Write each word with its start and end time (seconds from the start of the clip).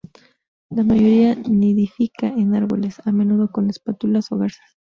La 0.71 0.81
mayoría 0.83 1.35
nidifica 1.35 2.25
en 2.25 2.55
árboles, 2.55 2.99
a 3.05 3.11
menudo 3.11 3.51
con 3.51 3.69
espátulas 3.69 4.31
o 4.31 4.37
garzas. 4.39 4.79